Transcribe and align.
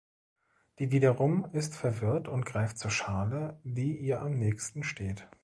Die 0.79 0.89
wiederum 0.89 1.47
ist 1.51 1.75
verwirrt 1.75 2.27
und 2.27 2.43
greift 2.47 2.79
zur 2.79 2.89
Schale, 2.89 3.59
die 3.63 3.95
ihr 3.99 4.19
am 4.21 4.31
nächsten 4.33 4.81
steht. 4.81 5.27